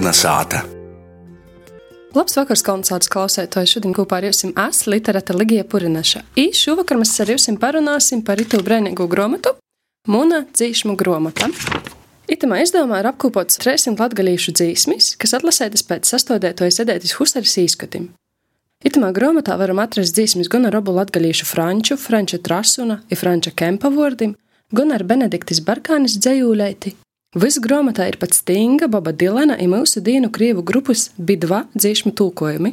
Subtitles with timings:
[0.00, 0.62] Melna sāta.
[2.16, 3.68] Labs vakars, kolonizācijas klausētāji.
[3.68, 6.22] Šodien kopā ar jums esmu literāta Ligija Purineša.
[6.40, 9.52] I šovakar mēs ar jums parunāsim par itu brēnīgu gromatu,
[10.08, 11.50] Muna dzīšmu gromata.
[12.32, 18.08] Itamā izdevumā ir apkopots 300 latgalīšu dzīsmis, kas atlasētas pēc sastādētojas edētis Husaris īskatim.
[18.80, 23.92] Itamā grāmatā varam atrast dzīsmis gan ar abu latgalīšu franču, franča trasuna un franča kempa
[23.92, 24.32] vārdiem,
[24.72, 26.96] gan ar Benediktis Barkānis dzējūlēti.
[27.30, 32.72] Viss grāmatā ir pats Stinga, Baba Dilana un mūsu dienu krievu grupas Bidva dzīsmu tulkojumi.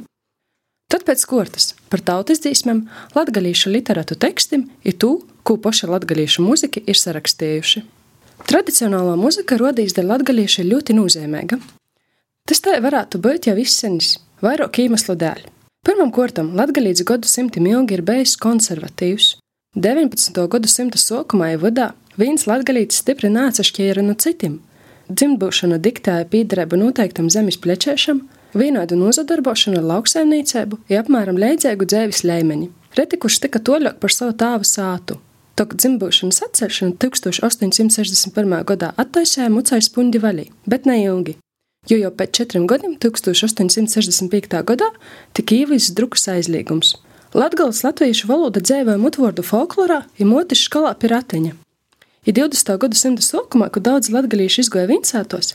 [0.89, 5.11] Tad pēc kortas par tautas dzīsmēm, latgalīšu literātu tekstim ir tū,
[5.45, 7.83] ko paši latgalīšu muziki ir sarakstījuši.
[8.49, 11.61] Tradicionālā muzika rodīs dēļ latgalīšu ir ļoti nozīmīga.
[12.49, 15.45] Tas tā varētu būt jau izsenis, vairāk iemeslu dēļ.
[15.85, 19.35] Pirmam kortam latgalīdz gadu simtim ilgi ir bijis konservatīvs.
[19.77, 20.33] 19.
[20.49, 24.55] gadsimta sākumā ir vadā viens latgalīts stipri nācašķiera no citiem.
[25.05, 28.23] Dzimtbūšana diktēja pīdarību noteiktam zemes plečēšam,
[28.57, 32.71] vienādu nozadarbošanu ar lauksaimniecību, ja apmēram leidzēgu dzīves līmeni.
[32.97, 35.21] Reti kurš tika toļāk par savu tēvu sātu.
[35.61, 38.59] Tok dzimtbūšanas atcelšana 1861.
[38.73, 41.37] gadā attaisēja mucais puņģi vaļī, bet neilgi.
[41.85, 44.63] Jo jau pēc četriem gadiem, 1865.
[44.73, 44.89] gadā,
[45.37, 46.97] tika īvīzis drukas aizliegums.
[47.37, 51.51] Latgales latviešu valoda dzēvēja mutvordu folklorā, ja motis skalā pirateņa.
[52.25, 52.71] Ja 20.
[52.81, 55.51] gadsimta sākumā, kad daudz latgalīši izgoja vincētos,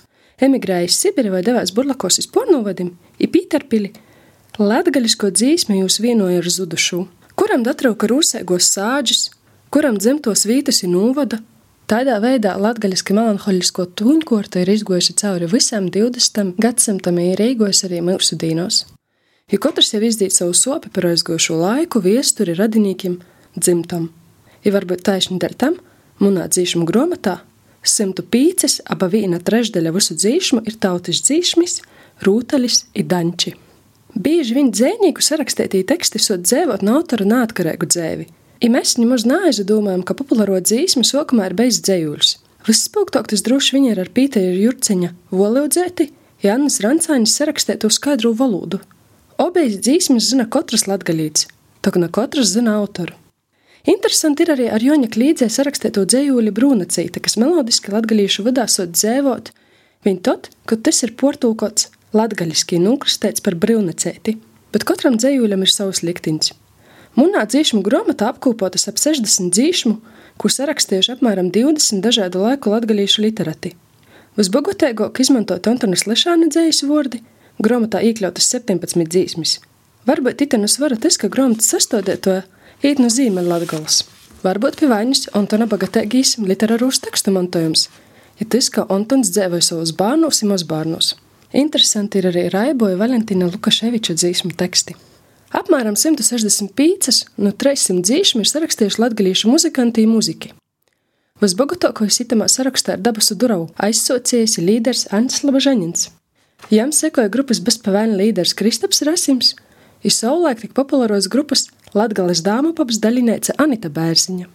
[0.47, 3.91] emigrēja uz Sibiri vai devās burlakos uz pornovadim, ir pīterpili,
[4.63, 7.03] latgaļisko dzīsmi jūs vienoja ar zudušu,
[7.35, 9.27] kuram datrauka rūsēgos sāģis,
[9.75, 11.43] kuram dzimtos vītas ir nūvada,
[11.91, 16.55] Tādā veidā latgaļiski melanholisko tūņkorta ir izgojusi cauri visam 20.
[16.63, 18.85] gadsimtam ir rīgojas arī mūsu dīnos.
[19.53, 23.19] Ja katrs jau izdīt savu sopi par aizgojušo laiku, viesturi radinīkiem
[23.59, 24.11] dzimtam.
[24.65, 25.79] Ja varbūt taisni dēļ tam,
[26.23, 27.41] munā dzīšmu grāmatā
[27.85, 31.81] 105, aba viena trešdaļa visu dzīšmu ir tautas dzīšmis,
[32.25, 33.57] rūtaļis un danči.
[34.13, 38.29] Bieži vien dzēnīgu sarakstītī teksti sot dzēvot no autora nātkarēgu dzēvi,
[38.63, 42.29] I mēs nemaz neaizdomājam, ka populāro dzīsmu sākumā ir beidzis dzējuļs.
[42.69, 46.13] Vispilgtāk tas droši vien ir ar Pīteru Jurceņa voleudzēti,
[46.47, 48.79] Jānis Rancāņas sarakstēto skaidro valodu.
[49.43, 51.49] Obejas dzīsmas zina katrs latgalīts,
[51.83, 53.17] tak ne katrs zina autoru.
[53.91, 59.51] Interesanti ir arī ar Joņa klīdzē sarakstēto dzējuļi brūnacīte, kas melodiski latgalīšu vadā sot dzēvot,
[60.07, 64.37] viņa tad, kad tas ir portūkots latgaļiski nūkristēts par brūnacēti,
[64.71, 66.53] bet katram dzējuļam ir savs liktiņš.
[67.19, 69.97] Munā dzīšmu grāmatā apkopotas ap 60 dzīšmu,
[70.39, 73.75] kur sarakstījuši apmēram 20 dažādu laiku latgalīšu literati.
[74.39, 77.25] Visbogotīgāk izmantot Antonas Lešāna dzējas vārdi,
[77.63, 79.59] grāmatā iekļautas 17 dzīsmis.
[80.09, 82.43] Varbūt itenu svara tas, ka grāmatas sastādētoja
[82.83, 84.03] īt no Ziemeļlatgales.
[84.43, 87.87] Varbūt pie vainas Antona bagatīgīs literārūs tekstu mantojums,
[88.41, 91.15] ja tas, ka Antons dzēvoja savus bērnus un mazbērnus.
[91.53, 94.97] Interesanti ir arī Raiboja Valentīna Lukaševiča dzīsmu teksti.
[95.53, 100.55] Apmēram 165 no 300 dzīšiem ir sarakstījuši latgalīšu muzikanti un muziķi.
[101.43, 106.09] Visbogatākais itamā sarakstā ir Dabasu Duravu aizsocījis līderis Ants Labažaņins.
[106.71, 109.55] Jām sekoja grupas bezpavēļna līderis Kristaps Rasims,
[110.05, 114.47] ir savulaik tik populāros grupas Latgales dāmu paps daļinēca Anita Bērziņa.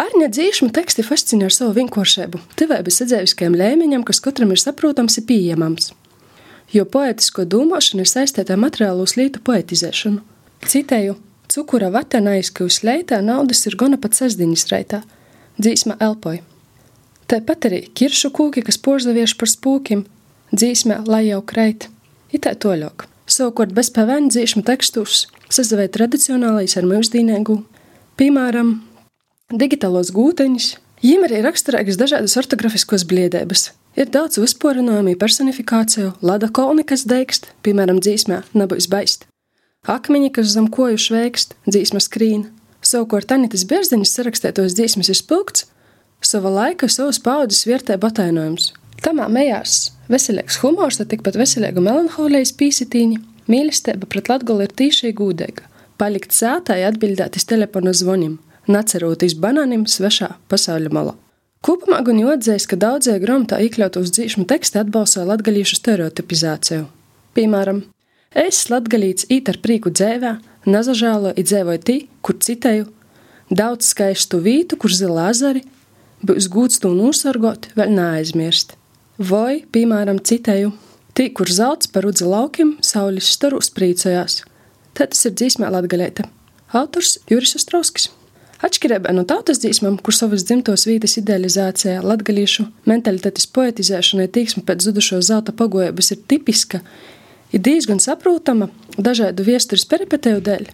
[0.00, 5.26] Ārņa dzīšmu teksti fascinē ar savu vienkāršību, tivēbis sadzēviskajam lēmiņam, kas katram ir saprotams un
[5.26, 5.90] pieejamams
[6.72, 10.22] jo poetisko domāšana ir saistīta ar materiālos lietu poetizēšanu.
[10.70, 11.16] Citēju:
[11.50, 15.02] Cukura vata neizkļūst leitā, naudas ir gana pat sasdiņas reitā.
[15.60, 16.44] Dzīsma elpoja.
[17.30, 20.04] Tāpat arī kiršu kūki, kas porzavieši par spūkiem,
[20.54, 21.88] dzīsmē, lai jau kreit.
[22.34, 23.06] Itā toļok.
[23.30, 27.58] Savukārt bez pavēnu dzīšmu tekstus sazavē tradicionālais ar mūsdīnēgu,
[28.18, 28.78] piemēram,
[29.50, 30.72] digitālos gūteņus.
[31.00, 37.98] Viņiem arī raksturīgas dažādas ortografiskos bliedības, Ir daudz uzsporinājumu, personifikāciju, lada kolni, kas degst, piemēram,
[37.98, 39.26] dzīsmē, nebūs baist.
[39.90, 42.46] Akmeņi, kas zem koju šveikst, dzīsma skrīn.
[42.86, 45.66] Savukārt Anitas Bērziņas sarakstētos dzīsmas ir spilgts,
[46.22, 48.70] sava laika, savas paudzes vērtē batainojums.
[49.00, 53.20] Tamā mējās veselīgs humors, tad tikpat veselīga melanholijas pīsitīņa,
[53.50, 55.66] mīlestība pret latgolu ir tīšī gūdīga,
[56.00, 58.38] palikt sētāji atbildēt uz telefona zvonim,
[58.70, 61.16] nacerot iz banānim svešā pasauļa malā.
[61.64, 66.86] Kopumā gan jāatzīst, ka daudzie grāmatā iekļautos dzīšmu teksti atbalsta latgaļīšu stereotipizāciju.
[67.36, 67.82] Piemēram,
[68.32, 70.38] es latgaļīts īt ar prīku dzēvē,
[70.72, 72.88] nazažālo i dzēvoju tī, kur citēju,
[73.52, 75.66] daudz skaistu vītu, kur zila azari,
[76.24, 78.79] būs gūts to nosargot, vēl neaizmirst.
[79.20, 80.70] Vai, piemēram, citēju,
[81.12, 84.38] tī, kur zelts par udzi laukiem, saules starus prīcojās.
[84.96, 86.24] Tad tas ir dzīsmē latgaļēta.
[86.80, 88.08] Autors Juris Ostrovskis.
[88.64, 95.20] Atšķirībā no tautas dzīsmām, kur savas dzimtos vītas idealizācijā, latgalīšu mentalitātes poetizēšanai tīksme pēc zudušo
[95.20, 96.80] zelta pagojības ir tipiska,
[97.52, 100.68] ir diezgan saprotama dažādu viestures peripetēju dēļ.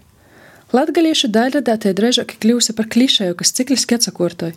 [0.71, 4.55] Latgalīšu daļradātie drežoki kļūsi par klišēju, kas cikliski atsakortoja,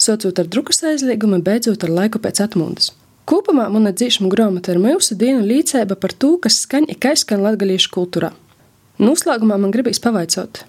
[0.00, 2.96] socot ar drukas aizliegumu, beidzot ar laiku pēc atmundas.
[3.26, 7.90] Kopumā mana dzīšana grāmata ir mūsu dienu līdzība par to, kas skan ik aizskan latgalīšu
[7.96, 8.30] kultūrā.
[9.02, 10.62] Noslēgumā man gribīs pavaicot,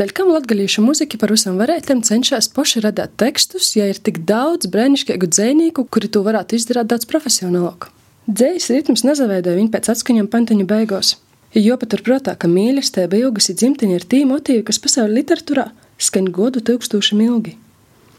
[0.00, 4.70] Dēļ kam latgalīšu muziķi par visam varētiem cenšas paši radīt tekstus, ja ir tik daudz
[4.72, 7.90] brēnišķīgu dzēnieku, kuri to varētu izdarīt daudz profesionālāk.
[8.24, 11.18] Dzējas ritms nezaveidoja viņu pēc atskaņām pantiņu beigās.
[11.52, 15.66] Ir jopaturprātā, ka mīlestība, ilgas ir dzimtiņa ir tī motīvi, kas pasaules literatūrā
[16.00, 17.58] skan godu tūkstošiem ilgi.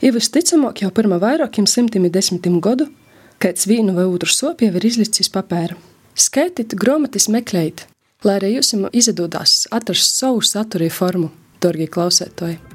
[0.05, 2.91] Ir visticamāk jau pirmā vairākiem simtiem desmitiem gadu,
[3.41, 5.77] kāds vienu vai otru sopu jau ir izlicis papēra.
[6.13, 7.87] Skaitiet, grāmatas meklējiet,
[8.27, 11.31] lai arī jums izdodas atrast savu saturīgu formu.
[11.61, 12.70] Dārgie klausētāji!